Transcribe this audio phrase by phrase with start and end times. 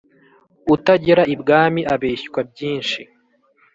[0.75, 3.01] Utagera ibwami abeshywa byinshi.